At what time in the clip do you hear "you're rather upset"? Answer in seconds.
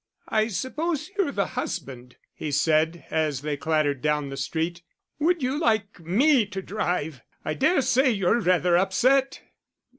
8.09-9.43